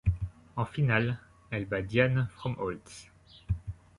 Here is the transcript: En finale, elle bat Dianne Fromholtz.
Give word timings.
En 0.55 0.65
finale, 0.65 1.15
elle 1.51 1.67
bat 1.67 1.83
Dianne 1.83 2.27
Fromholtz. 2.33 3.05